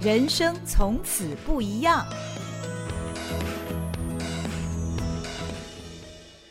[0.00, 2.06] 人生从此不一样。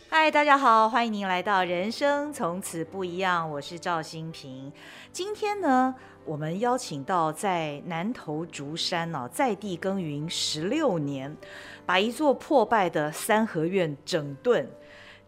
[0.10, 4.70] 嗨，大家好，欢迎您来到《人生从此不一样》，我是赵新平。
[5.14, 11.34] 今天呢，我们邀请到在南投竹山哦，在地耕耘十六年，
[11.86, 14.70] 把一座破败的三合院整顿，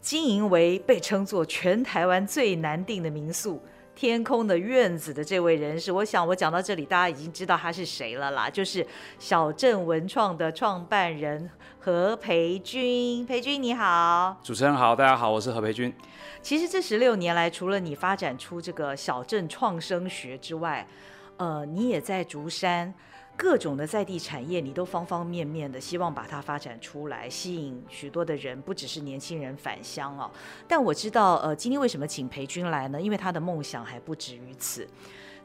[0.01, 3.63] 经营为被称作全台湾最难订的民宿。
[3.99, 8.85] 天空的院子的这位人士，我想我讲到这里，大家已经知道他是谁了啦，就是
[9.17, 11.49] 小镇文创的创办人
[11.81, 13.25] 何培军。
[13.25, 15.93] 培军你好，主持人好，大家好，我是何培军。
[16.41, 20.87] 其实这十六年来，除了你发展出这个小镇创生学之外，
[21.35, 22.93] 呃，你也在竹山。
[23.41, 30.29] 各种的在地产业，你都方方面面的希望把它发展出来，吸引许多的人，不只是年轻人返乡哦。
[30.67, 33.01] 但我知道，呃，今天为什么请培钧来呢？
[33.01, 34.85] 因为他的梦想还不止于此。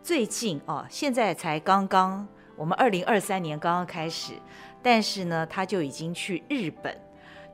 [0.03, 2.27] 最近哦，现在才刚刚，
[2.57, 4.33] 我们二零二三年刚刚开始，
[4.83, 7.01] 但是呢，他就已经去日本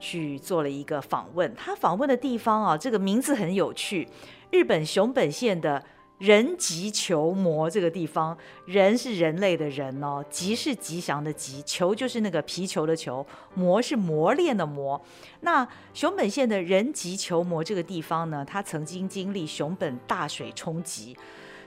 [0.01, 1.55] 去做了一个访问。
[1.55, 4.09] 他访问的地方啊，这个名字很有趣，
[4.51, 5.85] 日本熊本县的。
[6.21, 15.03] 人吉球磨这个地方，人是人类的人哦，吉是吉祥的吉，球就是那个皮球的球，磨是磨练的磨。
[15.41, 21.17] 那熊本县的人吉球磨这个地方呢，它曾经经历熊本大水冲击，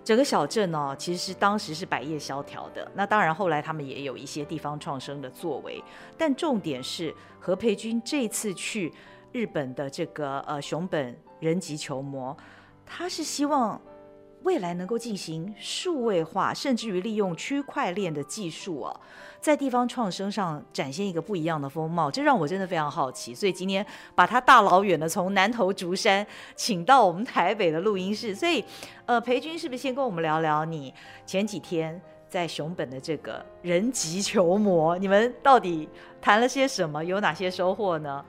[0.03, 2.87] 整个小镇哦，其实是当时是百业萧条的。
[2.93, 5.83] 那当然后来他们也有一些地方创生的作为，
[6.15, 8.93] 但重点是何培君这次去
[9.31, 12.37] 日本的这个呃熊本人吉球磨，
[12.85, 13.81] 他是希望。
[14.43, 18.99] 未来能够进行数位化，甚至于利用区块链的技术哦，
[19.39, 23.33] 在地方创生上展现一个不一样的风貌，这让我真的非常好奇。
[23.33, 28.35] 所以今天把他大老远的从南投竹山请到我们台北的录音室。
[28.35, 28.63] 所以，
[29.05, 30.93] 呃，培钧是不是先跟我们聊聊你
[31.25, 31.99] 前几天
[32.29, 35.87] 在熊本的这个人吉球魔，你们到底
[36.21, 38.23] 谈了些什么，有哪些收获呢？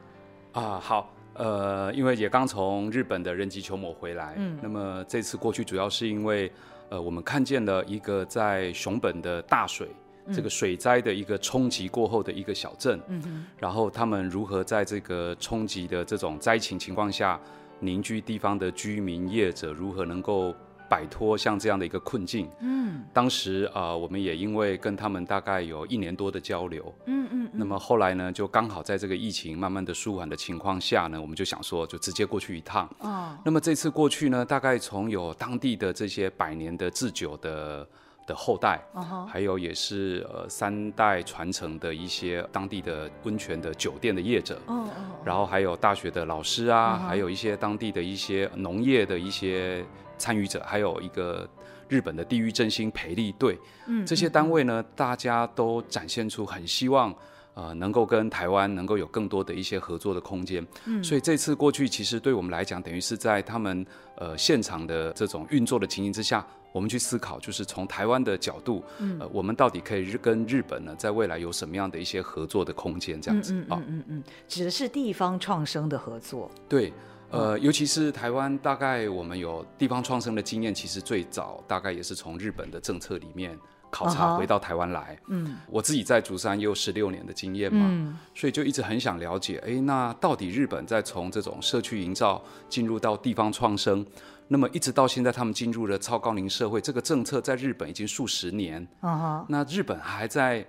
[0.52, 1.13] 啊，好。
[1.34, 6.50] 呃，因为也刚从日本的人吉球磨回来，嗯，那么这次过去主要是因为，
[6.88, 9.88] 呃，我们看见了一个在熊本的大水，
[10.26, 17.40] 嗯、这个水灾的一个冲击过后的一个小镇，嗯，然后他们如何在这个冲击的这种灾情情况下，
[17.80, 20.54] 凝聚地方的居民业者如何能够。
[20.88, 37.88] 摆脱像这样的一个困境，嗯，当时啊、呃，我们也因为跟他们大概有一年多的交流，嗯嗯，嗯，那么后来呢，就刚好在这个疫情慢慢的舒缓的情况下呢，我们就想说，就直接过去一趟，哦，那么这次过去呢，大概从有当地的这些百年的制酒的
[38.26, 44.90] 的后代，哦，还有也是呃三代传承的一些当地的温泉的酒店的业者，哦哦，
[45.24, 49.84] 然后还有大学的老师啊，哦，还有一些当地的一些农业的一些。
[50.24, 51.46] 参与者还有一个
[51.86, 57.14] 日本的地域振兴培力队，嗯，这些单位呢，大家都展现出很希望，
[57.52, 63.84] 呃，能够跟台湾能够有更多的一些合作的空间，嗯，所以这次过去，其实对我们来讲，等于是在他们
[64.16, 66.42] 呃现场的这种运作的情形之下，
[66.72, 76.90] 我们去思考，就是从台湾的角度，嗯，呃，我们到底可以日跟日本呢，在未来有什么样的一些合作的空间，这样子啊，嗯嗯，嗯，嗯，指的是地方创生的合作，对。
[77.34, 83.58] 呃，尤其是台湾，大概我们有地方创生的经验，其实最早大概也是从日本的政策里面
[83.90, 85.18] 考察回到台湾来。
[85.28, 94.06] 嗯，我自己在竹山也有十六年的经验嘛，嗯，所以就一直很想了解，哎，那到底日本在从这种社区营造进入到地方创生，
[94.48, 98.86] 那么一直到现在他们进入了超高龄社会，这个政策在日本已经数十年。
[99.02, 100.64] 嗯，那日本还在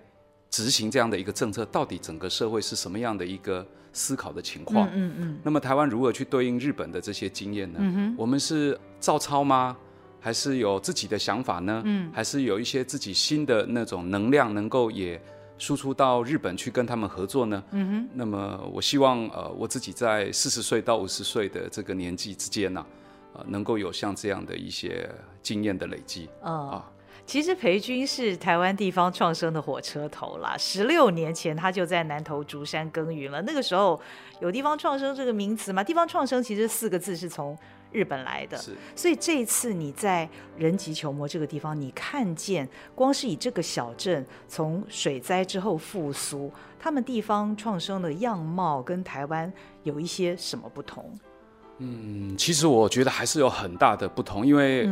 [0.50, 3.66] 执行这样的一个政策，到底整个社会是什么样的一个？
[3.96, 7.80] 思考的情况，嗯嗯，嗯，那么台湾如何去对应日本的这些经验呢？
[7.82, 9.76] 嗯，我们是照抄吗？
[10.20, 11.82] 还是有自己的想法呢？
[11.86, 15.22] 嗯，还是有一些自己新的那种能量，能够也
[15.58, 17.64] 输出到日本去跟他们合作呢？
[17.72, 25.10] 嗯哼，那么我希望呃，我自己在四十岁到五十岁的这个年纪之间呢、啊，呃，能够有像这样的一些
[25.42, 26.28] 经验的累积。
[26.42, 26.92] 哦、啊。
[27.26, 33.42] 其实培军是台湾地方创生的火车头啦，十六年前他就在南投竹山耕耘了。
[33.42, 34.00] 那个时候
[34.40, 35.84] 有地方创生这个名词吗？
[35.84, 37.58] 地方创生其实四个字是从
[37.92, 38.74] 日本来的，是。
[38.96, 49.52] 所以这一次你在人吉球磨这个地方，你看见光是以这个小镇从水灾之后复苏，他们地方创生的样貌跟台湾
[49.82, 51.12] 有一些什么不同？
[51.80, 54.88] 嗯，其实我觉得还是有很大的不同，因为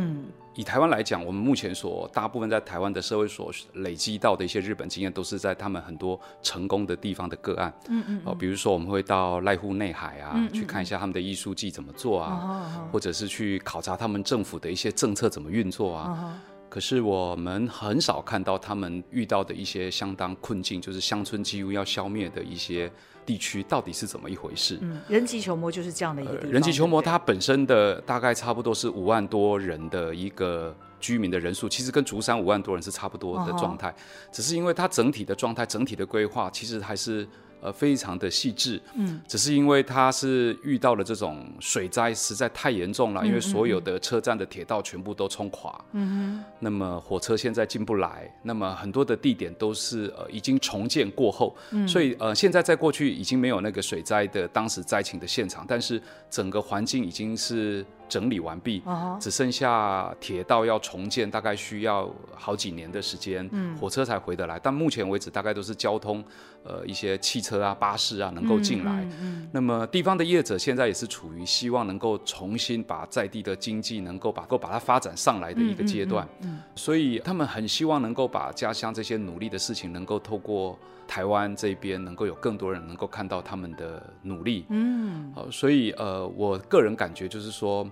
[0.54, 7.72] 以台湾来讲，我们目前所大部分在台湾的社会所累积到的一些日本经验，都是在他们很多成功的地方的个案。
[7.88, 8.20] 嗯嗯。
[8.24, 16.40] 哦，比如说我们会到濑户内海啊，嗯嗯，去看一下他们的艺术季怎么做啊，或者是去考察他们政府的一些政策怎么运作啊。
[16.74, 22.90] 可是我们很少看到他们遇到的一些相当困境，就是乡村几乎要消灭的一些
[23.24, 24.80] 地区，到底是怎么一回事？
[24.82, 26.46] 嗯，人吉球魔就是这样的一个地方。
[26.46, 33.94] 呃、人吉球魔它本身的大概差不多是五万多人的一个居民的人数，其实跟竹山五万多人是差不多的状态，哦、
[34.32, 37.24] 只是因为它整体的状态、整体的规划，其实还是。
[37.64, 57.82] 呃，非常的细致，嗯，只是因为它是遇到了这种水灾，实在太严重了，嗯、因为所有的车站的铁道全部都冲垮，嗯哼，那么火车现在进不来，那么很多的地点都是呃已经重建过后，嗯，所以呃现在在过去已经没有那个水灾的当时灾情的现场，但是整个环境已经是。
[58.08, 58.82] 整理完毕，
[59.20, 64.60] 只剩下铁道要重建，大概需要好几年的时间，嗯，火车才回得来。
[64.62, 66.22] 但目前为止，大概都是交通，
[66.62, 69.06] 呃，一些汽车啊、巴士啊能够进来。
[69.20, 76.26] 嗯那么地方的业者现在也是处于希望能够重新把在地的经济能够把够把它发展上来的一个阶段。
[76.40, 84.66] 嗯、所以他们很希望能够把家乡这些努力的事情，能够透过台湾这边，能够有更多人能够看到他们的努力。
[84.68, 87.88] 嗯，好，所以呃，我个人感觉就是说。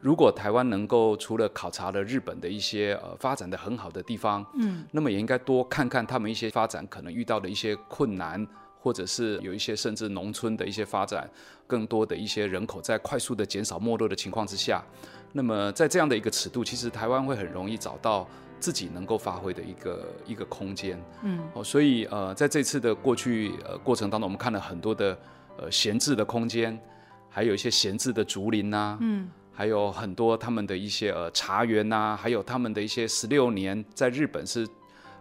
[0.00, 8.46] 如果台湾能够除了考察了日本的一些呃发展的很好的地方，嗯，那么也应该多看看他们一些发展可能遇到的一些困难，
[8.78, 11.26] 或者是有一些甚至农村的一些发展，
[11.66, 14.84] 更多的一些人口在快速的减少没落的情况之下，
[15.32, 18.28] 那么在这样的一个尺度，其实台湾会很容易找到
[18.64, 25.18] 自己能够发挥的一个一个空间，嗯，哦，所以呃在这次的过去呃过程当中，我们看了很多的
[25.58, 26.80] 呃闲置的空间，
[27.28, 29.28] 还有一些闲置的竹林呐、啊，嗯。
[29.52, 34.66] 还有很多他们的一些呃茶园呐、啊，还有他们的一些十六年在日本是，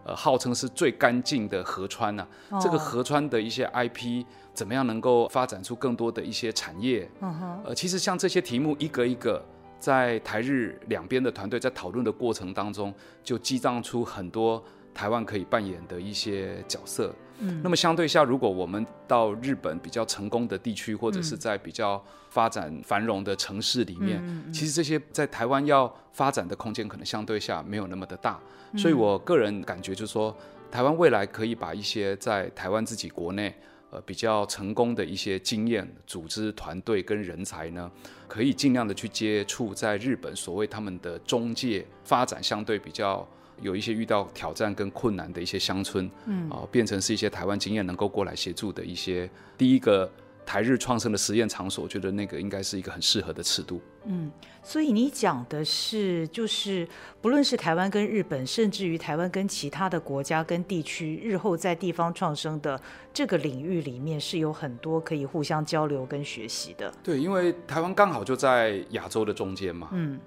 [0.06, 2.58] 呃号称是最干净的河川呐、啊。
[2.58, 7.08] 哦、这个河川的一些 IP 怎么样能够发展出更多的一些产业？
[7.20, 7.62] 嗯哼。
[7.66, 9.44] 呃，其实像这些题目一个一个
[9.84, 14.64] 在台日两边的团队在讨论的过程当中，就激荡出很多
[14.94, 17.14] 台湾可以扮演的一些角色。
[17.40, 17.60] 嗯。
[17.62, 28.40] 那么相对下，如果我们到日本比较成功的地区，或者是在比较发展繁荣的城市里面，其实这些在台湾要发展的空间可能相对下没有那么的大，
[28.72, 30.34] 嗯、所以我个人感觉就是说，
[30.72, 33.54] 台湾未来可以把一些在台湾自己国内
[33.94, 37.92] 呃比较成功的一些经验、组织团队跟人才呢，
[38.28, 43.28] 可以尽量的去接触在日本所谓他们的中介发展相对比较
[43.62, 50.12] 有一些遇到挑战跟困难的一些乡村，嗯啊、呃，变成是一些台湾经验能够过来协助的一些第一个。
[50.46, 53.82] 台日创生的实验场所，我觉得那个应该是一个很适合的尺度。
[54.06, 54.32] 嗯，
[54.62, 56.88] 所以你讲的是，就是
[57.22, 62.80] 不论是台湾跟日本，甚至于台湾跟其他的国家跟地区，日后在地方创生的
[63.14, 66.94] 这个领域里面，是有很多可以互相交流跟学习的。
[67.02, 69.90] 对，因为台湾刚好就在亚洲的中间嘛。
[69.94, 70.20] 嗯，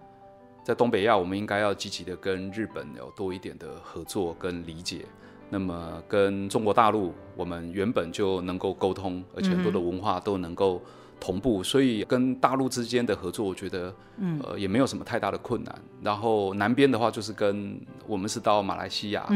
[0.65, 5.05] 在东北亚，我们应该要积极的跟日本有多一点的合作跟理解。
[5.49, 10.83] 那么跟中国大陆，我们原本就能够沟通，而且很多的文化都能够
[11.19, 14.41] 同步，所以跟大陆之间的合作，我觉得，嗯。
[14.45, 15.75] 呃，也没有什么太大的困难。
[16.03, 19.27] 然后南边的话，就是跟我们是到马来西亚，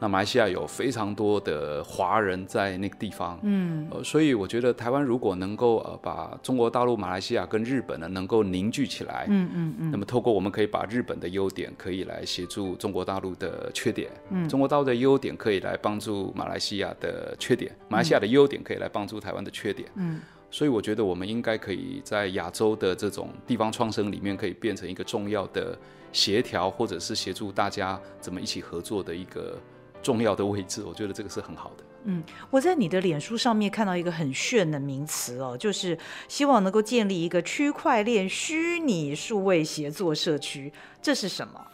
[0.00, 20.20] 那马来西亚有非常多的华人在那个地方，嗯，呃，所以我觉得台湾如果能够呃把中国大陆、马来西亚跟日本呢能够凝聚起来，嗯嗯嗯，那么透过我们可以把日本的优点可以来协助中国大陆的缺点，嗯，中国大陆的优点可以来帮助马来西亚的缺点，马来西亚的优点可以来帮助台湾的缺点，嗯。
[20.52, 25.76] 所以我觉得我们应该可以在亚洲的这种地方创生里面，可以变成一个重要的
[26.12, 29.58] 协调，或者是协助大家怎么一起合作的一个
[30.02, 30.84] 重要的位置。
[30.84, 31.84] 我觉得这个是很好的。
[32.04, 35.96] 嗯，我在你的脸书上面看到一个很炫的名词哦，就是
[36.28, 41.64] 希望能够建立一个区块链虚拟数位协作社区，这是什么？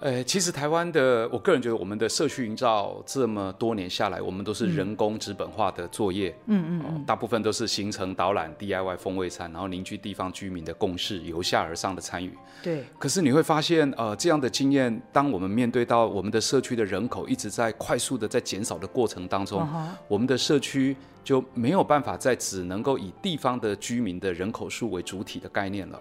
[0.00, 12.32] 呃，其实台湾的，我个人觉得我们的社区营造这么多年下来，我们都是人工纸本化的作业，嗯嗯，嗯，大部分都是行程导览、DIY 风味餐，然后凝聚地方居民的共识，由下而上的参与。
[12.62, 12.84] 对。
[12.96, 19.88] 可是你会发现，呃，这样的经验，当我们面对到我们的社区的人口一直在快速的在减少的过程当中，uh.
[20.06, 26.00] 我们的社区就没有办法再只能够以地方的居民的人口数为主体的概念了。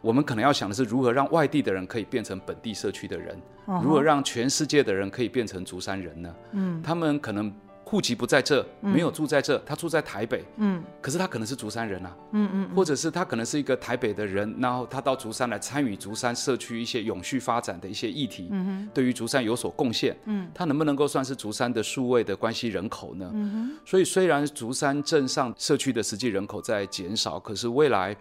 [0.00, 3.36] 我们可能要想的是如何让外地的人可以变成本地社区的人
[3.66, 3.82] ，uh.
[3.82, 6.34] 如何让全世界的人可以变成竹山人呢？
[6.52, 7.52] 嗯，他们可能
[7.84, 23.28] 户籍不在这，没有住在这，他住在台北，嗯，可是他可能是竹山人啊，嗯嗯，或者是他可能是一个台北的人，然后他到竹山来参与竹山社区一些永续发展的一些议题，嗯哼，对于竹山有所贡献，嗯，他能不能够算是竹山的数位的关系人口呢？
[23.34, 28.16] 嗯哼，所以虽然竹山镇上社区的实际人口在减少，可是未来。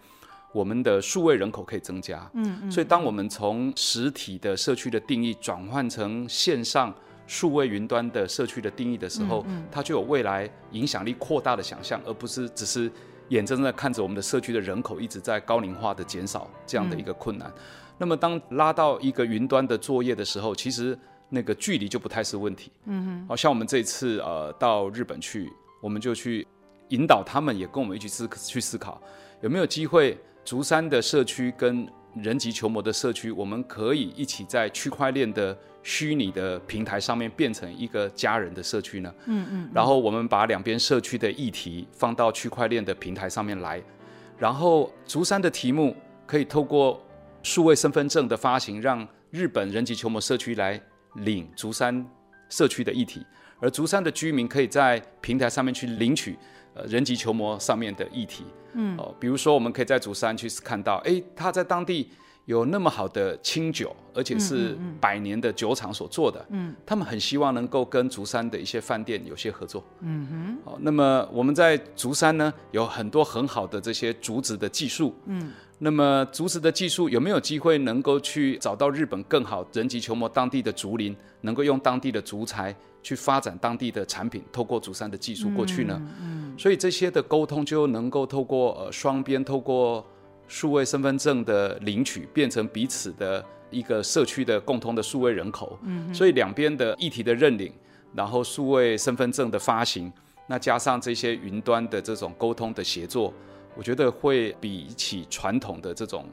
[0.51, 2.29] 我们的数位人口可以增加。
[2.33, 2.71] 嗯嗯。
[2.71, 6.93] 所以当我们从实体的社区的定义转换成线上
[7.25, 12.89] 数位云端的社区的定义的时候，嗯嗯，它就有未来影响力扩大的想象，而不是只是
[13.29, 17.49] 眼睁睁的看着我们的社区的人口一直在高龄化的减少这样的一个困难。
[17.49, 17.61] 嗯、
[17.97, 22.71] 那么当拉到一个云端的作业的时候，其实那个距离就不太是问题。
[22.85, 23.25] 嗯哼。
[23.27, 25.51] 好像我们这次呃到日本去，
[25.81, 26.47] 我们就去
[26.87, 29.01] 引导他们，也跟我们一起思去思考，
[29.41, 31.85] 有没有机会竹山的社区跟
[32.15, 39.13] 人吉球魔的社区，我们可以一起在区块链的虚拟的平台上面变成一个家人的社区呢？
[39.25, 39.69] 嗯嗯。
[39.73, 43.83] 然后我们把两边社区的议题放到区块链的平台上面来，
[44.37, 45.93] 然后竹山的题目
[46.25, 47.05] 可以透过
[47.43, 50.81] 数位身份证的发行，让日本人吉球魔社区来
[51.15, 52.09] 领竹山
[52.47, 53.21] 社区的议题，
[53.59, 56.37] 而竹山的居民可以在平台上面去领取
[56.77, 58.43] 呃人吉球魔上面的议题。
[58.73, 58.95] 嗯。
[58.97, 62.09] 哦，比如说我们可以在竹山去看到，哎，他在当地。
[62.47, 70.57] 有那么好的清酒，而且是百年的酒厂所做的，嗯，他们很希望能够跟竹山的一些饭店有些合作，嗯哼。
[70.63, 86.01] 哦，那么我们在竹山呢，有很多很好的这些竹子的技术，嗯，那么竹子的技术有没有机会能够去找到日本更好人吉球魔当地的竹林，能够用当地的竹材去发展当地的产品，透过竹山的技术过去呢？
[86.21, 90.05] 嗯，所以这些的沟通就能够透过呃双边透过。
[90.49, 97.69] 数位身份证的领取变成彼此的一个社区的共同的数位人口，嗯，所以两边的议题的认领，
[98.13, 100.09] 然后数位身份证的发行，
[100.47, 103.33] 那加上这些云端的这种沟通的协作，
[103.75, 106.25] 我觉得会比起传统的这种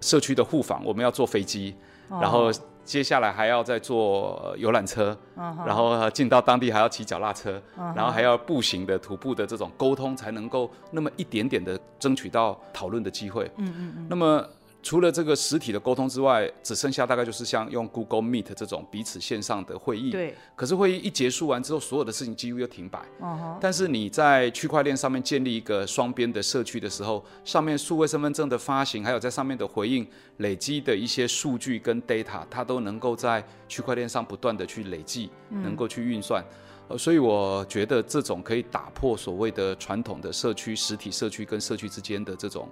[0.00, 1.76] 社区的互访，我们要坐飞机，
[2.08, 2.50] 哦，然后。
[2.84, 5.66] 接下来还要再坐游览车，uh huh.
[5.66, 7.96] 然后进到当地还要骑脚踏车，uh huh.
[7.96, 13.50] 然后还要步行的、徒步的这种沟通，才能够那么一点点的争取到讨论的机会。
[13.56, 14.06] 嗯嗯嗯。
[14.08, 14.46] 那么。
[14.82, 20.10] 除了这个实体的沟通之外，只剩下大概就是像用 Google Meet 这种彼此线上的会议。
[20.10, 20.34] 对。
[20.56, 22.98] 可是会议一结束完之后，所有的事情几乎又停摆。
[23.20, 23.56] Uh huh.
[23.60, 30.06] 但是你在区块链上面建立一个双边的社区的时候，上面数位身份证的发行，还有在上面的回应
[30.38, 36.44] 累积的一些数据跟 data，它都能够在区块链上不断的去累积，嗯、能够去运算。
[36.92, 42.68] 呃，所以我觉得这种可以打破所谓的传统的社区实体社区跟社区之间的这种。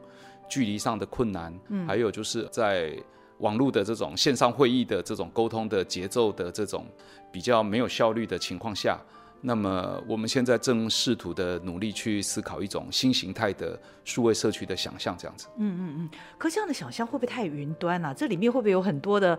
[0.53, 2.93] 距离上的困难，嗯，还有就是在
[3.39, 6.85] 网络的这种线上会议的这种沟通的节奏的这种
[7.31, 8.99] 比较没有效率的情况下，
[9.41, 15.47] 那么我们现在正试图的努力去思考一种新形态的数位社区的想象，这样子。
[15.57, 16.11] 嗯嗯嗯。
[16.37, 18.13] 可这样的想象会不会太云端啊？
[18.13, 19.39] 这里面会不会有很多的，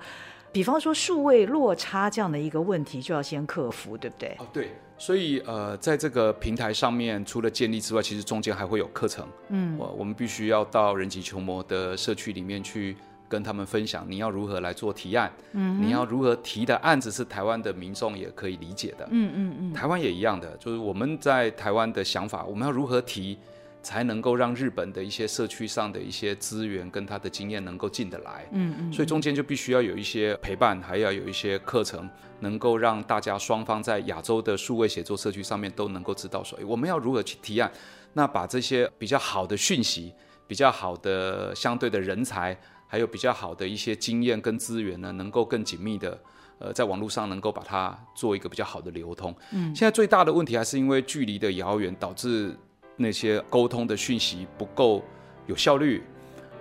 [0.52, 4.36] 比方说数位落差这样的一个问题，就要先克服，对不对？
[4.40, 4.72] 哦，对。
[4.98, 9.28] 所以，呃，在这个平台上面，除了建立之外，其实中间还会有课程。
[9.50, 12.96] 嗯，我我们必须要到人机球魔的社区里面去
[13.32, 19.08] 跟他们分享，你要如何来做提案，嗯，你要如何提的案子是台湾的民众也可以理解的。
[19.10, 23.38] 嗯嗯嗯，台湾也一样的，就是我们在台湾的想法，我们要如何提。
[23.84, 32.08] 才能够让日本的一些社区上的一些资源跟他的经验能够进得来，嗯嗯，所以中间就必须要有一些陪伴，还要有一些课程，
[32.42, 37.72] 能够让大家双方在亚洲的数位写作社区上面都能够知道说，我们要如何去提案，
[38.14, 40.14] 那把这些比较好的讯息、
[40.46, 42.56] 比较好的相对的人才，
[42.92, 46.20] 还有比较好的一些经验跟资源呢，能够更紧密的，
[46.60, 49.34] 呃，在网络上能够把它做一个比较好的流通。
[49.52, 52.54] 嗯，现在最大的问题还是因为距离的遥远导致。
[52.98, 55.02] 那些沟通的讯息不够
[55.48, 56.04] 有效率，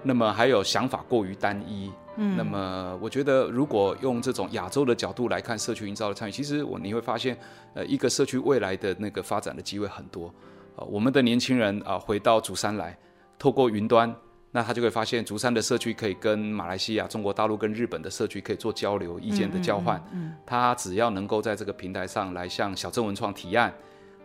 [0.02, 1.92] 那么还有想法过于单一。
[2.16, 7.36] 嗯，那么我觉得，如果用这种亚洲的角度来看社区营造的参与，其实我你会发现，
[7.74, 10.28] 呃，一个社区未来的那个发展的机会很多。
[10.76, 12.96] 啊、呃，我们的年轻人啊、呃，回到祖山来，
[13.38, 14.14] 透过云端，
[14.52, 20.02] 那他就会发现竹山的社区可以跟马来西亚、中国大陆跟日本的社区可以做交流、意见的交换。
[20.12, 23.72] 嗯，他只要能够在这个平台上来向小镇文创提案。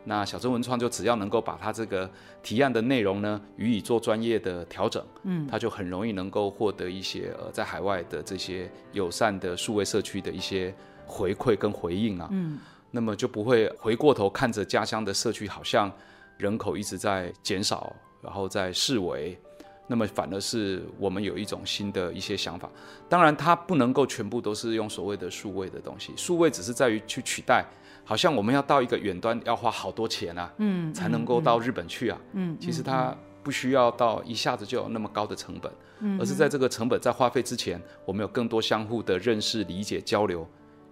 [0.07, 2.07] 那小镇文创就只要能够把他这个
[2.43, 10.71] 提案的内容呢，予以做专业的调整，嗯，他就很容易能够获得一些呃在海外的这些友善的数位社区的一些
[11.07, 12.59] 回馈跟回应啊，嗯，
[12.91, 15.91] 那么就不会回过头看着家乡的社区好像
[16.37, 17.91] 人口一直在减少，
[18.21, 19.35] 然后在式微，
[19.87, 22.69] 那么反而是我们有一种新的一些想法，
[23.07, 27.65] 当然它不能够全部都是用所谓的数位的东西，数位只是在于去取代。
[28.07, 40.47] 好像我们要到一个远端要花好多钱啊，嗯，才能够到日本去啊，嗯，其实它不需要到一下子就有那么高的成本，嗯，而是在这个成本在花费之前，我们有更多相互的认识、理解、交流。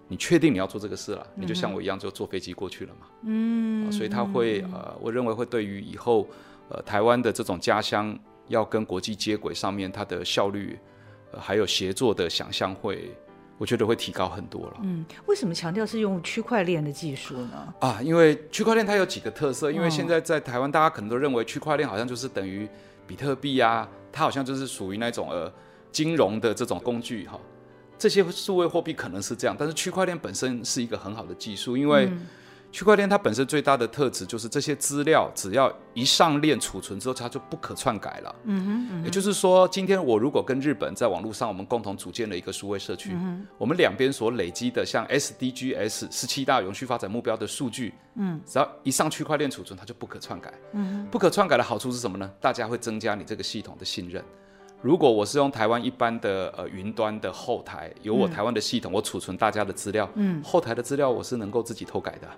[0.08, 6.26] 你确定你要做这个事了，你就像我一样就坐飞机过去了嘛，嗯，所以它会呃，我认为会对于以后
[6.68, 10.78] 呃台湾的这种家乡要跟国际接轨上面，它的效率，
[11.32, 13.10] 呃，还有协作的想象会，
[13.58, 14.76] 我觉得会提高很多了。
[14.82, 17.74] 嗯，为什么强调是用区块链的技术呢？
[17.80, 22.68] 啊，因为区块链它有几个特色，因为现在在台湾，大家可能都认为区块链好像就是等于
[23.06, 25.52] 比特币啊，它好像就是属于那种呃
[25.90, 27.38] 金融的这种工具哈。
[27.96, 32.10] 这些数位货币可能是这样，但是区块链本身是一个很好的技术，因为
[32.74, 38.34] 区块链它本身最大的特质就是这些资料只要一上链储存之后，它就不可篡改了。
[38.42, 50.52] 嗯哼，嗯哼，也就是说，今天我如果跟日本在网络上，我们共同组建了一个数位社区，嗯，我们两边所累积的像 SDGs 十七大永续发展目标的数据，嗯，只要一上区块链储存，它就不可篡改。
[50.72, 52.28] 嗯哼，不可篡改的好处是什么呢？
[52.40, 54.20] 大家会增加你这个系统的信任。
[54.82, 62.28] 如果我是用台湾一般的呃云端的后台，有我台湾的系统，嗯、我储存大家的资料，嗯，后台的资料我是能够自己偷改的。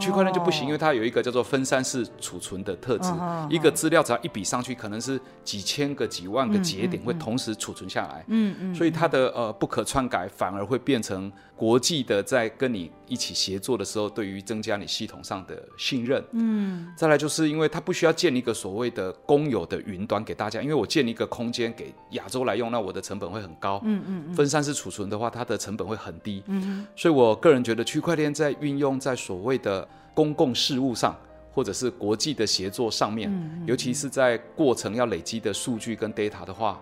[0.00, 3.08] 区块链就不行，因为它有一个叫做分散式储存的特质。
[3.10, 8.24] 哦、一个资料只要一笔上去，可能是几千个、几万个节点会同时储存下来。
[8.28, 8.74] 嗯嗯。
[8.74, 16.22] 所以它的呃不可篡改，反而会变成国际的在跟你一起协作的时候，对于增加你系统上的信任。
[16.32, 16.92] 嗯。
[16.96, 23.80] 再来就是因为它不需要建一个所谓的公有的云端给大家，因为我建一个空间给亚洲来用，那我的成本会很高。
[23.84, 24.34] 嗯嗯。
[24.34, 26.42] 分散式储存的话，它的成本会很低。
[26.46, 26.86] 嗯。
[26.94, 29.75] 所以我个人觉得区块链在运用在所谓的
[30.16, 31.14] 公共事务上，
[31.52, 36.80] 或者是国际的协作上面，嗯嗯、尤其是在过程要累积的数据跟 data 的话，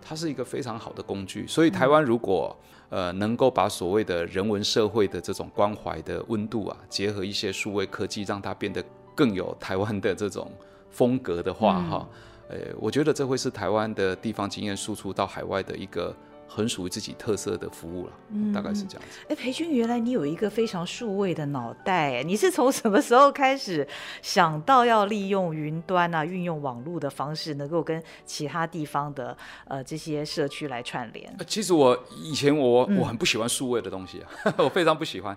[0.00, 1.46] 它是一个非常好的工具。
[1.46, 2.56] 所以台湾如果、
[2.88, 8.82] 嗯、呃能够把所谓的人文社会的这种关怀的温度啊，结合一些数位科技，让它变得
[9.14, 10.50] 更有台湾的这种
[10.90, 12.08] 风格的话，哈、
[12.48, 16.16] 嗯，呃，我觉得这会是台湾的地方经验输出到海外的一个。
[16.52, 19.20] 很属于自己特色的服务了，嗯、大概是这样子。
[19.28, 23.86] 哎，培军，原来你有一个非常数位的脑袋，你是从什么时候开始
[24.20, 29.36] 想到要利用云端啊，运用网络的方式，能够跟其他地方的
[29.68, 31.32] 呃这些社区来串联？
[31.46, 35.36] 其实我以前我我很不喜欢数位的东西啊，嗯、 我非常不喜欢。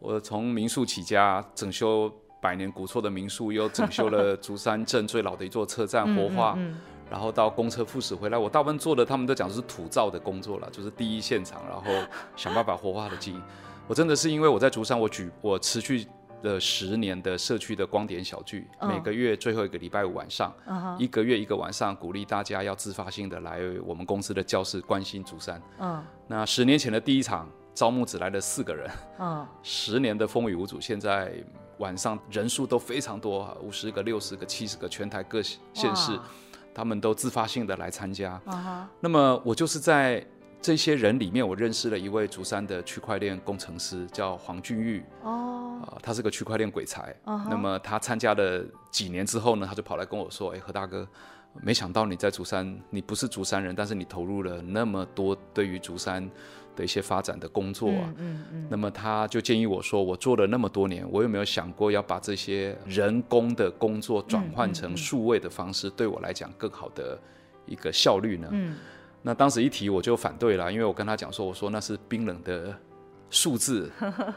[0.00, 6.54] 我从民宿起家，整修百年古厝的民宿，又整修了竹山镇最老的一座车站，活化。
[6.56, 6.76] 嗯
[7.12, 11.84] 然后到公车副使回来，我大部分做的，他们都讲的是土造的工作了，就是第一现场，然后
[12.36, 13.42] 想办法活化的经营。
[13.86, 16.06] 我真的是因为我在竹山，我举我持续
[16.40, 20.50] 了十年的社区的光点小聚，每个月最后一个礼拜五晚上，
[20.98, 25.60] 一个月一个晚上，鼓励大家要自发性的来我们公司的教室关心竹山。
[25.80, 31.34] 嗯，那十年前的第一场招募只来了四个人，嗯，十年的风雨无阻，现在
[31.76, 36.18] 晚上人数都非常多，五十个、六十个、七十个，全台各县市。
[36.74, 38.84] 他们都自发性的来参加，uh huh.
[39.00, 40.24] 那么我就是在
[40.60, 45.04] 这些人里面，我认识了一位竹山的区块链工程师，叫黄俊玉。
[45.22, 47.14] 哦、uh 他是个区块链鬼才。
[47.24, 47.46] Uh huh.
[47.50, 51.06] 那么他参加了几年之后呢，他就跑来跟我说：“哎，何大哥，
[51.60, 56.30] 没想到你在竹山，你不是竹山人，但是你投入了那么多对于竹山。”
[56.74, 67.18] 的一些发展的工作啊，嗯嗯，嗯，那么他就建议我说，我做了那么多年，我有没有想过要把这些人工的工作转换成数位的方式，对我来讲更好的
[67.66, 68.48] 一个效率呢？
[68.52, 68.76] 嗯，
[69.22, 72.74] 那当时一提我就反对了，因为我跟他讲说，我说那是冰冷的
[73.30, 73.90] 数字，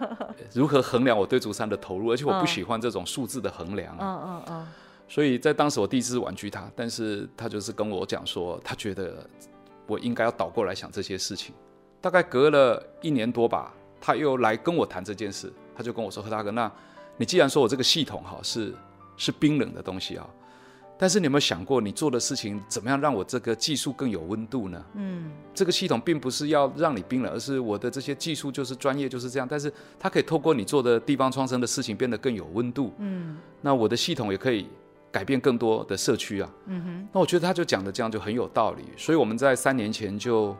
[0.53, 2.11] 如何衡量我对竹山的投入？
[2.11, 4.67] 而且我不喜欢这种数字的衡量，嗯嗯嗯，
[5.07, 9.27] 所以在当时我第一次婉拒他，但是他就是跟我讲说，他觉得
[9.87, 11.53] 我应该要倒过来想这些事情。
[12.05, 15.51] 大概隔了一年多吧，他又来跟我谈这件事。
[15.75, 16.71] 他就跟我说：“何大哥，那
[17.17, 18.71] 你既然说我这个系统哈是
[19.17, 20.29] 是冰冷的东西啊，
[20.99, 24.85] 但是你有没有想过，你做的事情怎么样让我这个技术更有温度呢？
[24.93, 32.93] 嗯，这个系统并不是要让你冰冷，而是我的这些技术就是专业就是这样，但是它可以透过你做的地方创生的事情变得更有温度。
[32.99, 34.67] 嗯，那我的系统也可以
[35.11, 36.47] 改变更多的社区啊。
[36.67, 40.55] 嗯哼，那我觉得他就讲的这样就很有道理，所以我们在三年前就。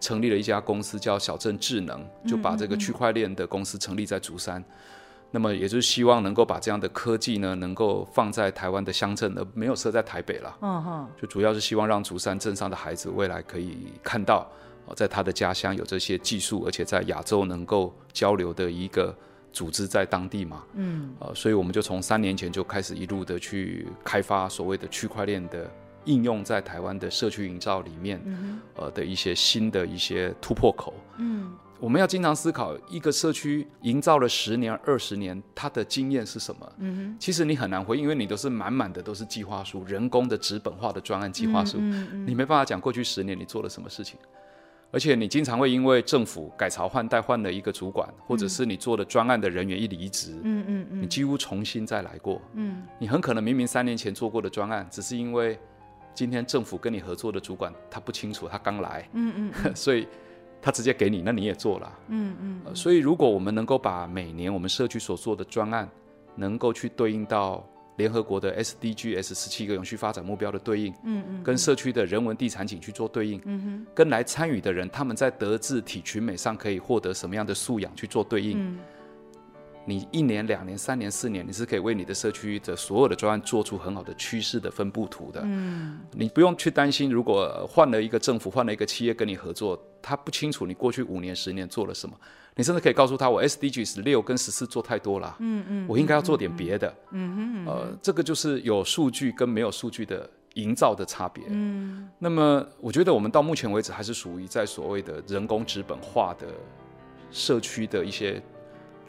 [0.00, 4.60] 成立了一家公司叫小镇智能，就把这个区块链的公司成立在竹山。
[4.60, 10.56] 嗯嗯嗯，那么也就是希望能够把这样的科技呢，能够放在台湾的乡镇，而没有设在台北了。
[10.62, 14.50] 嗯哼，就主要是希望让竹山镇上的孩子未来可以看到，
[14.96, 19.14] 在他的家乡有这些技术，而且在亚洲能够交流的一个
[19.52, 20.64] 组织在当地嘛。
[20.74, 25.70] 嗯，呃，所以我们就从三年前就开始一路的去开发所谓的区块链的。
[26.08, 30.94] 应用在台湾的社区营造里面，嗯、呃的一些新的一些突破口。
[31.18, 36.72] 嗯，我们要经常思考，一个社区营造了十年、二十年，它的经验是什么？
[36.78, 44.18] 嗯哼，其实你很难回，因为你都是满满的都是计划书，人工的纸本化的专案计划书，你没办法讲过去十年你做了什么事情。
[44.90, 52.40] 而且你经常会因为政府改朝换代换了一个主管，或者是你做的专案的人员一离职，嗯嗯嗯，你几乎重新再来过。
[52.54, 55.58] 嗯，你很可能明明三年前做过的专案，只是因为。
[56.18, 59.70] 今天政府跟你合作的主管他不清楚，他刚来，嗯嗯，嗯。
[59.76, 60.04] 所以
[60.60, 65.88] 他直接给你，那你也做了，嗯嗯、呃，所以如果我们能够把每年我们社区所做的专案，
[66.34, 67.64] 能够去对应到
[67.98, 78.58] 联合国的 SDGs 十七个永续发展目标的对应，嗯嗯，跟社区的人文地产景去做对应，嗯哼，跟来参与的人他们在德智体群美上可以获得什么样的素养去做对应。
[78.58, 78.78] 嗯
[79.88, 85.40] 你一年、两年、三年、四年，你是可以为你的社区的所有的专案做出很好的趋势的分布图的。
[85.44, 92.14] 嗯，你不用去担心，如果换了一个政府、换了一个企业跟你合作，他不清楚你过去五年、十年做了什么，
[92.54, 95.34] 你甚至可以告诉他，我 SDG 十六跟十四做太多了。
[95.38, 96.94] 嗯嗯，我应该要做点别的。
[97.12, 101.44] 嗯哼，呃，这个就是有数据跟没有数据的营造的差别。
[101.48, 106.46] 嗯，那么我觉得我们到目前为止还是属于在所谓的人工资本化的
[107.30, 108.42] 社区的一些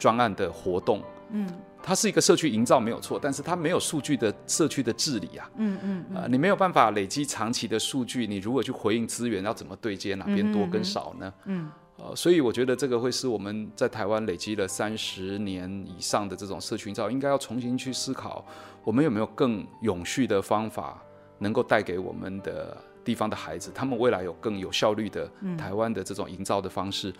[0.00, 1.00] 专案的活动。
[1.32, 1.46] 嗯，
[1.80, 11.32] 它是一个社区营造没有错，但是它没有数据的社区的治理啊，嗯嗯，呃，你没有办法累积长期的数据，你如何去回应资源，要怎么对接，哪边多跟少呢？
[11.44, 18.44] 嗯，呃，所以我觉得这个会是我们在台湾累积了三十年以上的这种社区营造，应该要重新去思考，
[18.82, 21.00] 我们有没有更永续的方法，
[21.38, 27.12] 能够带给我们的地方的孩子，他们未来有更有效率的台湾的这种营造的方式。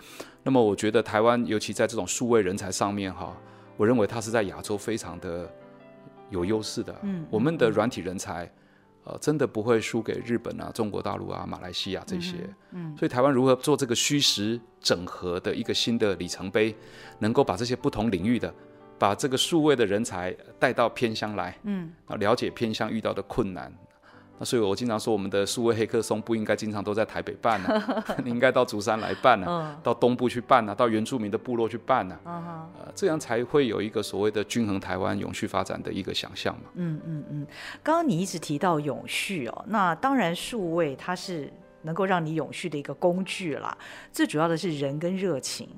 [0.43, 3.37] 那么，我觉得台湾尤其在这种数位人才上面，哈。
[3.77, 5.51] 我认为它是在亚洲非常的
[6.29, 6.95] 有优势的。
[7.01, 8.51] 嗯，我们的软体人才，
[9.05, 12.35] 呃，真的不会输给日本啊、中国大陆啊、马来西亚这些。
[12.73, 16.77] 嗯，所以台湾如何做这个虚实整合的一个新的里程碑，
[17.21, 18.53] 能够把这些不同领域的，
[18.99, 23.73] 把这个数位的人才带到偏乡来，嗯，啊，了解偏乡遇到的困难。
[24.41, 36.71] 那所以，我经常说，我们的数位黑客松不应该经常都在台北办啊 你应该到竹山来办啊，到东部去办啊，到原住民的部落去办啊，呃，这样才会有一个所谓的均衡台湾永续发展的一个想象嘛。
[36.77, 37.47] 嗯嗯嗯，
[37.83, 43.77] 刚刚你一直提到永续哦，那当然数位它是能够让你永续的一个工具啦，
[44.11, 45.69] 最主要的是人跟热情。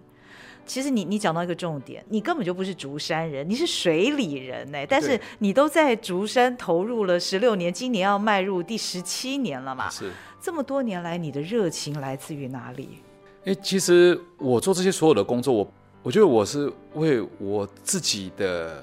[0.64, 4.78] 其实你你讲到一个重点，你根本就不是竹山人，你是水里人呢。
[4.88, 9.90] 但是你都在竹山投入了十六年，今年要迈入第十七年了嘛？
[9.90, 10.10] 是。
[10.40, 12.98] 这么多年来，你的热情来自于哪里？
[13.44, 15.72] 哎，其实我做这些所有的工作，我
[16.04, 18.82] 我觉得我是为我自己的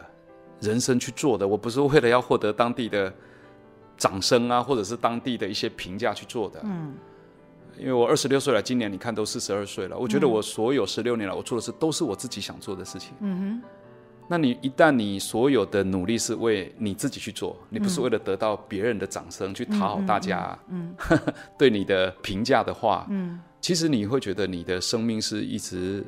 [0.62, 3.14] 人生去做的，我不是为了要获得当地的
[3.98, 6.60] 掌声啊，或者是当地的一些评价去做的。
[6.64, 6.94] 嗯。
[7.80, 9.98] 因为我二十六岁了，今年你看都四十二岁了。
[9.98, 13.14] 我觉得我所有十六年来我做的事都是我自己想做的事情。
[13.22, 13.70] 嗯哼。
[14.32, 20.96] 那你一旦你所有的努力是为你自己去做，你不是为了得到别人的掌声，去讨好大家，嗯，
[21.58, 26.06] 对你的评价的话，嗯，其实你会觉得你的生命是一直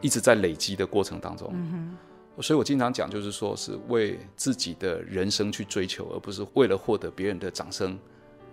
[0.00, 1.50] 一直在累积的过程当中。
[1.52, 2.42] 嗯哼。
[2.42, 7.98] 所以我经常讲，就是说是为自己的人生去追求，而不是为了获得别人的掌声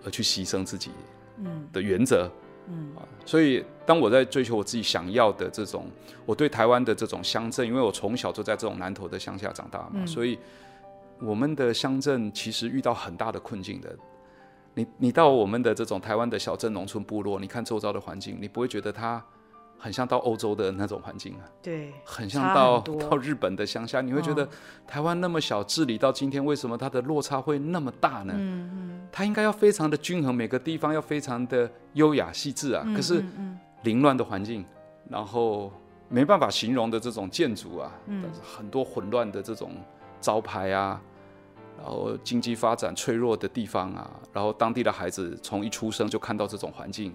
[0.04, 0.90] 而去牺牲自己，
[1.38, 2.30] 嗯，的原则。
[2.68, 5.86] 嗯啊，所以当我在追求我自己想要的这种，
[6.24, 10.38] 我对台湾的这种乡镇，因为我从小就在这种南投的乡下长大嘛，嗯、所以
[11.20, 13.96] 我们的乡镇其实遇到很大的困境的。
[14.74, 19.24] 你你到我们的这种台湾的小镇、农村部落，你看周遭的环境，你不会觉得它。
[19.78, 24.48] 很像到欧洲的那种环境啊，对，很像到 到日本的乡下，你会觉得
[24.86, 28.32] 台湾那么小，治理到今天，为什么它的落差会那么大呢？
[28.36, 32.84] 嗯嗯，它应该要非常的均衡，每个地方要非常的优雅细致啊。
[32.94, 33.22] 可是
[33.82, 34.64] 凌乱的环境，
[35.08, 35.70] 然后
[36.08, 37.92] 没办法形容的这种建筑啊，
[38.42, 39.72] 很多混乱的这种
[40.20, 41.00] 招牌啊，
[41.78, 47.12] 然后经济发展脆弱的地方啊，然后当地的孩子从一出生就看到这种环境。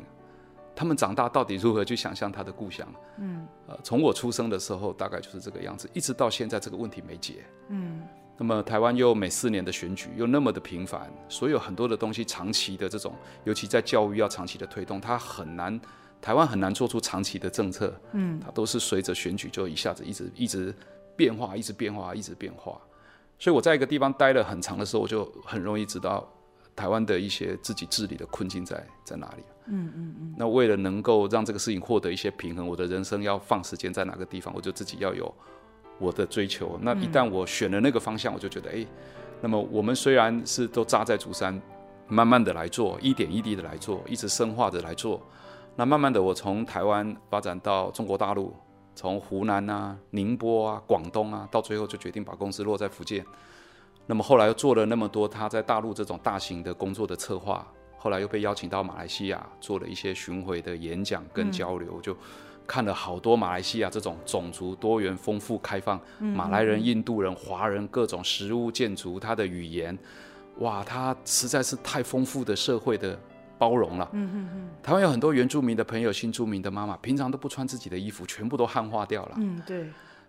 [0.81, 2.91] 他们长大到底如何去想象他的故乡？
[3.19, 7.45] 嗯，呃，从我出生的时候大概就是这个样子，一直到现在这个问题没解。
[7.67, 8.01] 嗯，
[8.35, 13.13] 那么台湾又每四年的选举又那么的频繁，所有很多的东西长期的这种，
[13.43, 15.79] 尤其在教育要长期的推动，它很难，
[16.19, 17.93] 台湾很难做出长期的政策。
[18.13, 20.73] 嗯，它都是随着选举就一下子一直一直
[21.15, 22.81] 变化，一直变化，一直变化。
[23.37, 26.27] 所以我在一个地方待了很长的时候，我就很容易知道。
[26.73, 29.43] 台湾的一些自己治理的困境在在哪里？
[29.67, 30.35] 嗯嗯嗯。
[30.37, 35.33] 那为了能够让这个事情获得一些平衡，我的人生要放时间在哪个地方，我就自己要有
[35.99, 36.79] 我的追求。
[36.81, 38.87] 那一旦我选了那个方向，我就觉得，哎、欸，
[39.41, 41.61] 那么我们虽然是都扎在竹山，
[42.07, 45.21] 慢慢的来做，一点一滴的来做，一直深化的来做。
[45.75, 48.53] 那慢慢的，我从台湾发展到中国大陆，
[48.93, 53.25] 从湖南啊、宁波啊、广东啊，到最后就决定把公司落在福建。
[54.05, 57.65] 那么后来又做了那么多他在大陆这种大型的工作的策划，
[58.03, 62.17] 后来又被邀请到马来西亚做了一些巡回的演讲跟交流，嗯、就
[62.65, 69.95] 看了好多马来西亚这种种族多元、丰富、开放，马来人、印度人、华人各种食物、建筑，他的语言，
[70.57, 73.15] 哇，它实在是太丰富的社会的
[73.59, 74.09] 包容了。
[74.13, 74.69] 嗯嗯嗯。
[74.81, 79.35] 台湾有很多原住民的朋友、新住民的妈妈，平常都不穿自己的衣服，全部都汉化掉了。
[79.37, 79.85] 嗯，对。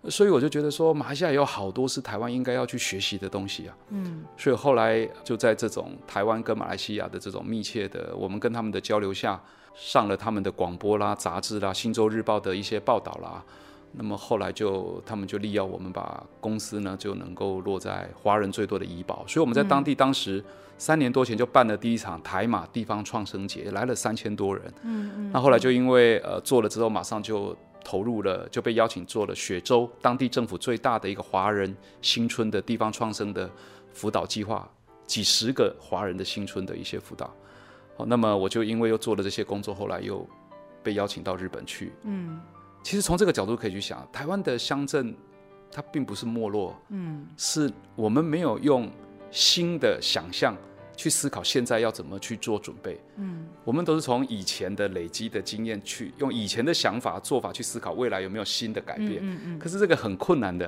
[0.08, 3.76] 所以我就觉得说，马来西亚有好多是台湾应该要去学习的东西啊。
[3.90, 4.24] 嗯。
[4.36, 9.40] 所以后来就在这种台湾跟马来西亚的这种密切的，我们跟他们的交流下，
[9.76, 13.44] 上了他们的广播啦、杂志啦、《新洲日报》的一些报道啦。
[13.92, 20.42] 那么后来就他们就力邀我们把公司呢就能够落在华人最多的怡保，所以我们在当地当时
[20.78, 24.64] 三年多前就办了第一场台马地方创生节，来了三千多人。
[24.82, 25.30] 嗯嗯。
[25.32, 27.56] 那后来就因为呃做了之后，马上就。
[27.84, 33.50] 投入了，就被邀请做了雪州当地政府最大的一个华人新村的地方创生的
[33.92, 34.68] 辅导计划，
[35.06, 37.32] 几十个华人的新村的一些辅导。
[37.96, 40.26] 好，那么我就因为又做了这些工作，后来又
[40.82, 41.92] 被邀请到日本去。
[42.04, 42.40] 嗯，
[42.82, 45.14] 其实从这个角度可以去想，台湾的乡镇
[45.70, 48.90] 它并不是没落，嗯，是我们没有用
[49.30, 50.56] 新的想象。
[50.96, 53.00] 去思考现在要怎么去做准备。
[53.16, 59.18] 嗯，我们都是从以前的累积的经验去用以前的想法做法去思考未来有没有新的改变。
[59.22, 59.58] 嗯嗯。
[59.58, 60.66] 可是这个很困难的，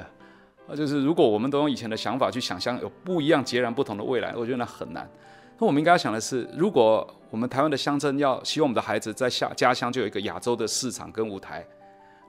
[0.68, 5.08] 啊，就是如果我们都用以前的想法去想象有不一样、截然不同的未来，我觉得那很难。
[5.58, 11.64] 那我们应该要想的是，如果我们台湾的乡镇要希望我们的孩子在下家乡就有一个亚洲的市场跟舞台，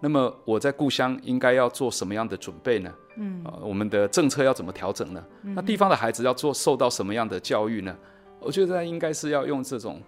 [0.05, 2.93] 那么我在故乡应该要做什么样的准备呢？
[3.17, 5.25] 嗯，呃，我们的政策要怎么调整呢？
[5.41, 7.97] 嗯、那地方的孩子要做受到什么样的教育呢？
[8.39, 9.99] 我觉得应该是要用这种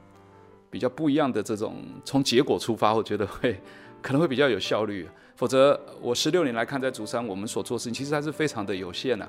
[0.69, 3.59] 比较不一样的这种从结果出发，我觉得会
[3.99, 5.09] 可能会比较有效率。
[5.35, 9.27] 否则，我十六年来看在竹山，我们所做的事情其实还是非常的有限啊，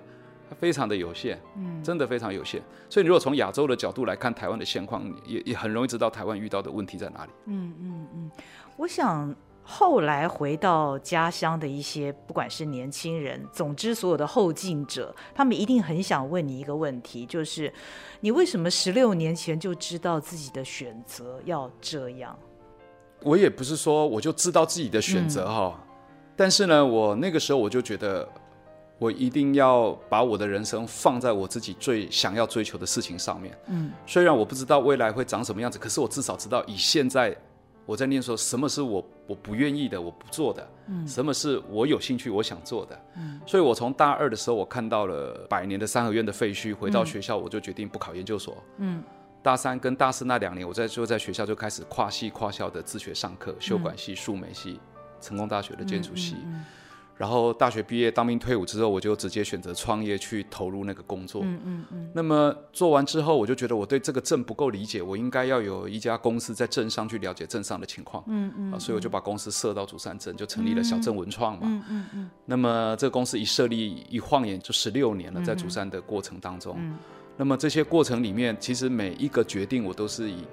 [0.61, 2.61] 非常的有限，嗯，真的非常有限。
[2.90, 7.31] 所以，你如果从亚洲的角度来看台湾的现况，也也很容易知道台湾遇到的问题在哪里。
[7.46, 8.31] 嗯嗯嗯，
[8.76, 9.35] 我想。
[9.70, 17.70] 后来回到家乡的一些，不管是年轻人，总之所有的后进者，他们一定很想问你一个问题，就是
[18.20, 22.37] 你为什么十六年前就知道自己的选择要这样？
[23.22, 25.88] 我也不是说我就知道自己的选择哈，嗯，
[26.35, 28.26] 但是呢，我那个时候我就觉得，
[28.98, 33.54] 我一定要把我的人生放在我自己最想要追求的事情上面。
[33.66, 37.37] 嗯，虽然我不知道未来会长什么样子，可是我至少知道以现在。
[37.88, 49.03] 我在念说，什么是我我不愿意的，我不做的，嗯，什么是我有兴趣，我想做的，嗯，所以我从大二的时候，我看到了百年的三合院的废墟，回到学校，我就决定不考研究所，嗯，
[49.42, 54.79] 大三跟大四那两年，我在就在学校就开始跨系跨校的自学上课，修管系、数美系、
[55.18, 56.35] 成功大学的建筑系。
[56.44, 56.64] 嗯嗯嗯
[57.18, 61.42] 然后大学毕业当兵退伍之后，我就直接选择创业去投入那个工作。
[61.44, 62.11] 嗯嗯嗯。
[62.14, 68.22] 那么做完之后，我就觉得我对这个镇不够理解，我应该要有一家公司在镇上去了解镇上的情况。
[68.28, 68.72] 嗯嗯。
[68.72, 71.62] 啊，所以我就把公司设到竹山镇，就成立了小镇文创嘛。
[71.64, 72.31] 嗯嗯嗯。
[72.46, 76.76] 那么这个公司一设立，一晃眼就十六年了，在竹山的过程当中。
[76.78, 76.96] 嗯。
[77.37, 80.44] 那么这些过程里面，其实每一个决定我都是以。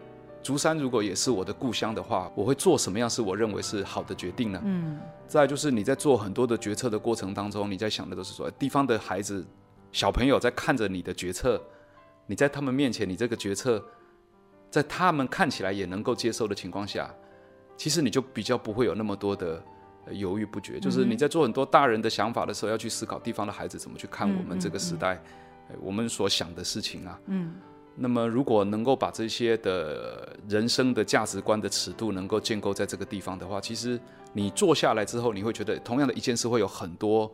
[0.46, 4.62] 竹山如果也是我的故乡的话，我会做什么样是我认为是好的决定呢？
[4.64, 9.44] 嗯，再就是你在做很多的决策的过程当中，你在想的都是说，地方的孩子、
[9.92, 11.60] 小朋友在看着你的决策，
[12.28, 13.84] 你在他们面前，你这个决策
[14.70, 17.12] 在他们看起来也能够接受的情况下，
[17.76, 19.60] 其实你就比较不会有那么多的
[20.12, 20.80] 犹豫不决。
[20.80, 25.20] 就是你在做很多大人的想法的时候，要去思考地方的孩子怎么去看我们这个时代，
[25.82, 27.20] 我们所想的事情啊。
[27.26, 27.56] 嗯。
[27.98, 34.00] 那么，如果能够把这些的人生的价值观的尺度能够建构在这个地方的话，其实
[34.34, 37.32] 你做下来之后，你会觉得同样的一件事会有很多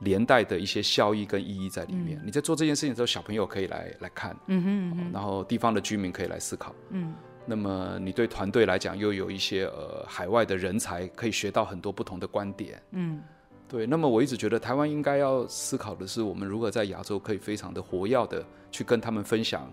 [0.00, 2.18] 连带的一些效益跟意义在里面。
[2.20, 7.12] 嗯、你在做这件事情的时候，小朋友可以来来看，嗯哼，嗯哼，然后地方的居民可以来思考，嗯，
[7.44, 13.20] 那么你对团队来讲又有一些呃海外的人才可以学到很多不同的观点，嗯。
[13.70, 19.70] 对，那么我一直觉得台湾应该要思考的是，我们如何在亚洲可以非常的活跃的去跟他们分享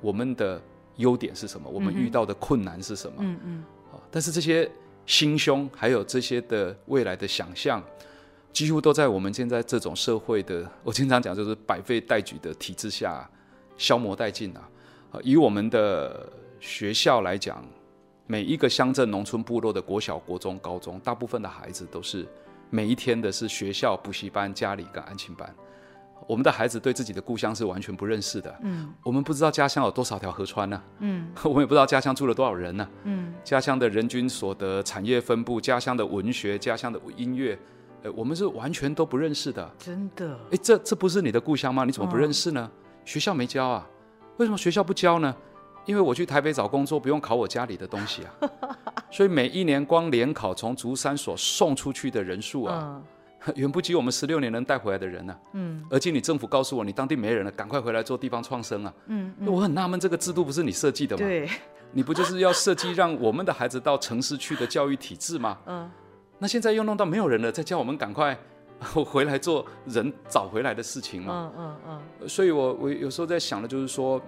[0.00, 0.60] 我们的
[0.96, 3.18] 优点是什么，我们遇到的困难是什么。
[3.20, 3.64] 嗯嗯。
[4.10, 4.68] 但是这些
[5.06, 7.80] 心胸还有这些的未来的想象，
[8.52, 13.30] 几乎都在我们现在这种社会的，我经常讲就是百废待举的体制下
[13.76, 14.68] 消磨殆尽啊。
[15.22, 17.64] 以我们的学校来讲，
[18.26, 22.26] 每一个乡镇、农村、部落的国小、国中、高中，大部分的孩子都是。
[22.70, 25.54] 每一天的是学校、补习班、家里跟安亲班，
[26.26, 28.54] 我们的孩子对自己的故乡是完全不认识的。
[28.62, 30.84] 嗯，我们不知道家乡有多少条河川呢、啊？
[31.00, 32.90] 嗯， 我们也不知道家乡住了多少人呢、啊？
[33.04, 37.58] 嗯，家乡的人均所得、产业分布、家乡的文学、家乡的音乐，
[38.02, 39.70] 呃，我们是完全都不认识的。
[39.78, 40.38] 真的？
[40.50, 41.84] 哎，这这不是你的故乡吗？
[41.84, 42.60] 你怎么不认识呢？
[42.60, 42.70] 哦、
[43.04, 43.88] 学校没教啊？
[44.36, 45.34] 为什么学校不教呢？
[45.86, 48.30] 因为我去台北找工作，不用考我家里的东西啊。
[49.10, 52.82] 所以每一年光联考从竹山所送出去的人数啊。
[52.84, 53.04] 嗯
[53.54, 55.40] 远不及我们十六年能带回来的人呢、啊。
[55.52, 58.92] 嗯，而且你政府告诉我，你当地没人了，赶快回来做地方创生啊。
[59.06, 61.24] 嗯，嗯我很纳闷，这个制度不是你设计的吗？
[61.24, 61.48] 对，
[61.92, 65.56] 你不就是要设计让我们的孩子到城市去的教育体制吗？
[65.66, 65.88] 嗯，
[66.38, 68.36] 那现在又弄到没有人了，再叫我们赶快
[68.82, 71.52] 回来做人找回来的事情吗？
[71.56, 72.28] 嗯嗯嗯。
[72.28, 74.20] 所以我我有时候在想的就是说。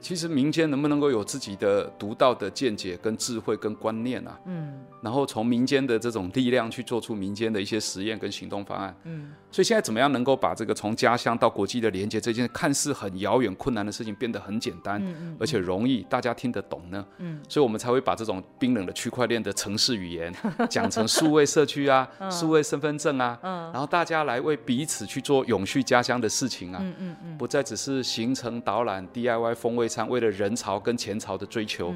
[0.00, 4.38] 其实民间能不能够有自己的独到的见解、跟智慧、跟观念啊？
[4.46, 8.96] 嗯，然后从民间的这种力量去做出民间的一些实验跟行动方案。
[9.04, 17.04] 嗯，所以现在怎么样能够把这个从家乡到国际的连接这件看似很遥远困难的事情变得很简单，嗯嗯，而且容易大家听得懂呢？
[17.18, 20.34] 嗯，所以我们才会把这种冰冷的区块链的城市语言
[20.70, 29.89] 讲成数位社区啊、 数位身份证啊，嗯，然后大家来为彼此去做永续家乡的事情啊，嗯嗯嗯，不再只是行程导览、DIY 风味。
[30.08, 31.94] 为了人潮跟钱潮的追求，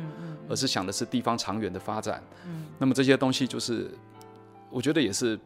[0.48, 2.22] 而是想的是地方长远的发展。
[2.78, 3.90] 那么这些东西就是，
[4.70, 5.38] 我觉得也是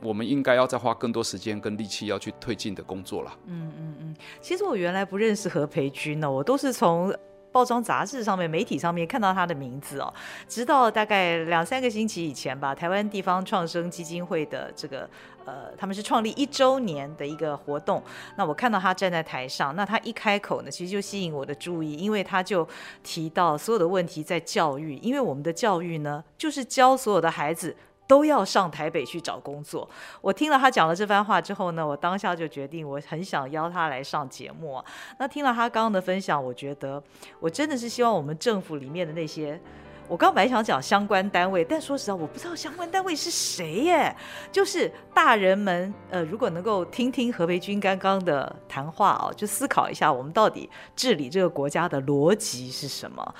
[0.00, 3.38] 我们应该要再花更多时间跟力气要去推进的工作了。
[3.46, 7.14] 嗯嗯嗯，其实我原来不认识何培军呢，我都是从。
[7.52, 10.12] 包装杂志上面、媒体上面看到他的名字哦，
[10.46, 15.08] 直到大概两三个星期以前吧，台湾地方创生基金会的这个
[15.46, 18.02] 呃，他们是创立一周年的一个活动，
[18.36, 22.68] 那我看到他站在台上，那他一开口呢，其实就吸引我的注意，因为他就
[23.02, 27.74] 提到所有的问题在教育，因为我们的教育呢，就是教所有的孩子。
[28.08, 29.90] 都要上台北去找工作。
[30.20, 34.80] 我听了他讲了这番话之后呢，我当下就决定，我很想邀他来上节目。
[35.18, 37.02] 那听了他刚刚的分享，我觉得
[37.40, 39.60] 我真的是希望我们政府里面的那些，
[40.08, 44.14] 我刚本来想讲相关单位，但说实话，我不知道相关单位是谁耶。
[44.52, 53.34] 就是大人们，呃，如果能够听听何培军刚刚的谈话哦，就思考一下，我们到底治理这个国家的逻辑是什么。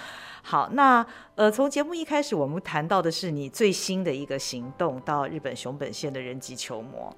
[0.48, 1.04] 好，那
[1.35, 7.12] 呃，从节目一开始，我们谈到的是你最新的一个行动，到日本熊本县的人吉球磨。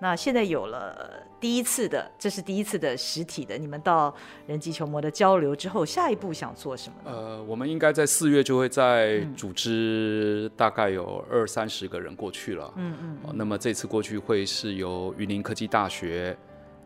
[0.00, 4.14] 那现在有了第一次的，这是第一次的实体的，你们到
[4.46, 7.16] 人吉球磨的交流之后，下一步想做什么呢？
[7.16, 12.70] 呃，我们应该在四月就会再组织，大概有二三十个人过去了。
[12.76, 13.34] 嗯嗯，嗯。
[13.34, 16.36] 那么这次过去会是由云林科技大学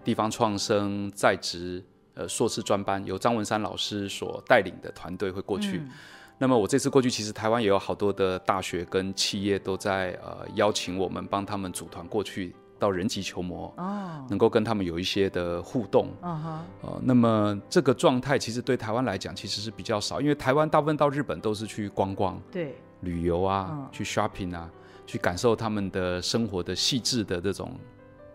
[0.04, 1.82] 地方创生在职。
[2.18, 5.78] 呃，硕士专班由张文山老师所带领的团队会过去。
[5.78, 5.88] 嗯。
[6.36, 16.08] 那么我这次过去，其实台湾也有好多的大学跟企业都在呃邀请我们帮他们组团过去到人吉球模，哦，能够跟他们有一些的互动。
[16.22, 16.60] 嗯哼。
[16.82, 24.68] 呃，那么这个状态其实对台湾来讲其实是比较少，因为台湾大部分到日本都是去观光，对，旅游啊，嗯，去 shopping 啊，
[25.06, 27.72] 去感受他们的生活的细致的这种。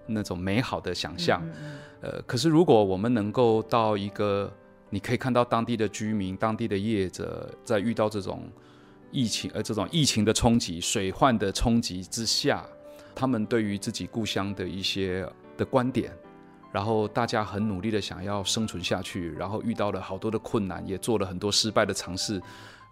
[0.05, 1.41] 那种美好的想象，
[2.01, 4.51] 呃，可是如果我们能够到一个，
[4.89, 8.49] 你可以看到当地的居民、当地的业者，在遇到这种
[9.11, 12.65] 疫情，呃，这种疫情的冲击、水患的冲击之下，
[13.15, 16.11] 他们对于自己故乡的一些的观点，
[16.71, 22.41] 然后大家很努力的想要生存下去，然后遇到了好多的困难，也做了很多失败的尝试，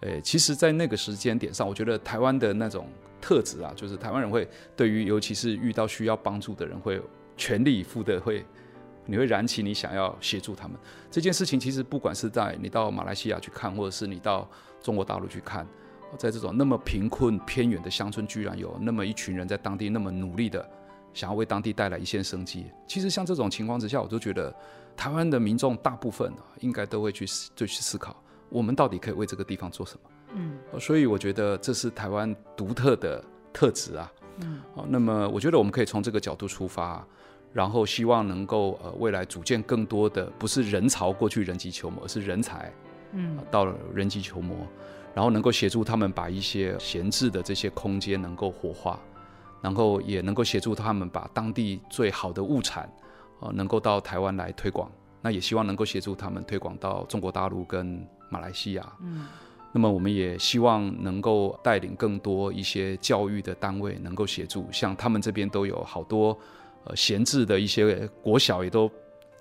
[0.01, 2.87] 诶，其实，在那个时间点上，我觉得台湾的那种。
[3.21, 6.99] 特质啊，就是台湾人会对于，尤其是遇到需要帮助的人，会
[7.37, 8.43] 全力以赴的会，
[9.05, 10.75] 你会燃起你想要协助他们
[11.09, 11.59] 这件事情。
[11.59, 14.49] 其实不管是在你到马来西亚去看，或者是你到
[14.81, 15.65] 中国大陆去看，
[16.17, 20.67] 在这种那么贫困偏远的乡村，居然有那么一群人在当地那么努力的
[21.13, 22.65] 想要为当地带来一线生机。
[22.87, 24.53] 其实像这种情况之下，我都觉得
[24.97, 28.15] 台湾的民众大部分啊，应该都会去就去思考，
[28.49, 30.09] 我们到底可以为这个地方做什么。
[30.33, 34.11] 嗯，所以我觉得这是台湾独特的特质啊。
[34.37, 37.05] 嗯，好，那么我觉得我们可以从这个角度出发，
[37.53, 42.73] 然后希望能够呃未来组建更多的不是人潮过去人机球磨，而是人才，
[43.11, 44.55] 嗯，到了人机球磨，
[45.13, 48.97] 然后能够协助他们把一些闲置的这些空间能够活化，
[49.61, 52.89] 然后也能够协助他们把当地最好的物产
[53.41, 54.89] 啊能够到台湾来推广，
[55.21, 58.93] 那也希望能够协助他们推广到中国大陆跟马来西亚。
[59.01, 59.27] 嗯。
[59.73, 66.37] 那么我们也希望能够带领更多一些教育的单位能够协助，像他们这边都有好多
[66.83, 68.91] 呃闲置的一些国小也都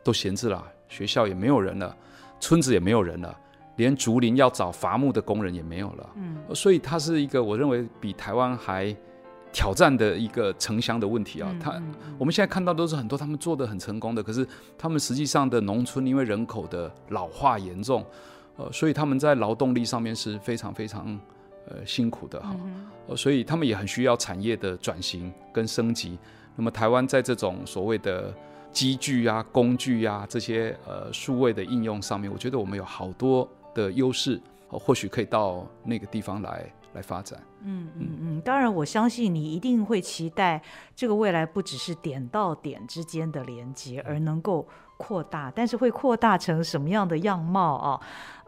[0.05, 1.97] 都闲置了，学校也没有人了，
[2.39, 3.37] 村子也没有人了，
[3.75, 6.11] 连竹林要找伐木的工人也没有了。
[6.15, 8.95] 嗯，所以它是一个我认为比台湾还
[9.53, 11.53] 挑战的一个城乡的问题啊。
[11.61, 11.83] 他
[12.17, 14.47] 我们现在看到都是很多他们做的很成功的，可是
[14.79, 18.07] 他们实际上的农村因为人口的老化严重。
[18.57, 21.19] 呃，所以他们在劳动力上面是非常非常
[21.69, 22.55] 呃辛苦的哈，
[23.09, 26.19] 呃，所以他们也很需要产业的转型跟升级。
[26.57, 28.35] 那么台湾在这种所谓的
[28.71, 37.41] 机具啊、工具啊这些呃数位的应用上面，我觉得我们有好多的优势，呃，或许可以到那个地方来来发展。
[37.63, 40.63] 嗯嗯嗯，当然我相信你一定会期待
[40.95, 44.67] 这个未来不只是点到点之间的连接，而能够
[45.01, 48.01] 扩大，但是会扩大成什么样的样貌啊？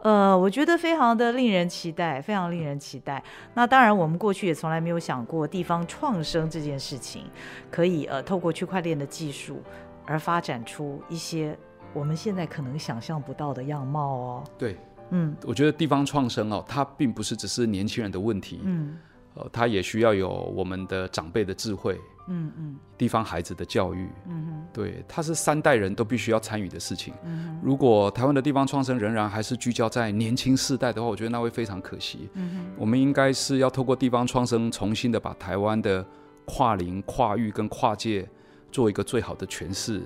[0.03, 3.23] 呃，我觉得非常的令人期待，非常令人期待。
[3.55, 7.23] 那当然，我们过去也从来没有想过地方创生这件事情，
[7.71, 9.63] 可以呃透过区块链的技术
[10.05, 11.57] 而发展出一些
[11.93, 14.43] 我们现在可能想象不到的样貌哦。
[14.57, 14.77] 对。
[15.15, 18.97] 嗯，我觉得地方创生哦，它并不是只是年轻人的问题，嗯，
[19.35, 27.13] 呃，他也需要有我们的长辈的智慧，嗯嗯，地方孩子的教育，嗯哼，对，它是三代人都必须要参与的事情。
[27.23, 32.29] 嗯，如果台湾的地方创生仍然还是聚焦在年轻世代的话，我觉得那会非常可惜。
[32.33, 36.05] 嗯哼，我们应该是要透过地方创生，重新的把台湾的
[36.45, 38.29] 跨龄、跨域跟跨界
[38.71, 40.01] 做一个最好的诠释。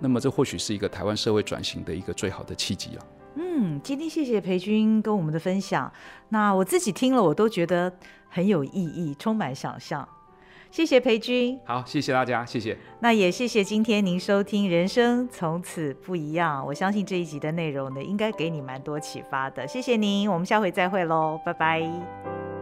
[0.00, 3.06] 那么，这或许是一个台湾社会转型的一个最好的契机了。
[3.36, 5.90] 嗯，今天谢谢培军跟我们的分享。
[6.28, 7.92] 那我自己听了，我都觉得
[8.34, 10.06] 很有意义，充满想象。
[10.72, 11.56] 谢谢培军。
[11.64, 12.76] 好，谢谢大家，谢谢。
[12.98, 16.60] 那也谢谢今天您收听《人生从此不一样》。
[16.66, 19.68] 我相信这一集的内容呢，应该给你蛮多启发的。
[19.68, 22.53] 谢谢您，我们下回再会喽，拜拜。